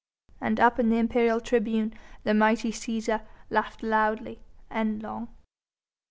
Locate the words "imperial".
0.97-1.39